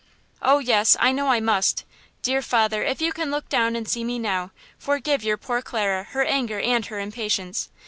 [0.41, 1.85] "Oh, yes, I know I must.
[2.23, 6.05] Dear father, if you can look down and see me now, forgive your poor Clara,
[6.05, 7.69] her anger and her impatience.